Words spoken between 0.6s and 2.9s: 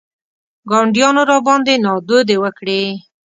ګاونډیانو راباندې نادودې وکړې.